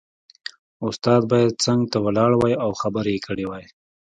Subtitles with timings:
[0.87, 3.65] استاد باید څنګ ته ولاړ وای او خبرې یې کړې وای